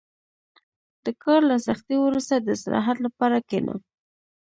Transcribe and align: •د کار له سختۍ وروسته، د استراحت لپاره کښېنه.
•د 1.03 1.07
کار 1.23 1.41
له 1.49 1.55
سختۍ 1.65 1.97
وروسته، 2.01 2.35
د 2.39 2.47
استراحت 2.57 2.97
لپاره 3.05 3.37
کښېنه. 3.47 3.75